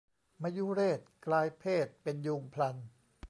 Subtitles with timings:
[0.41, 2.75] มยุเรศกลายเพศเป็นยูงพลัน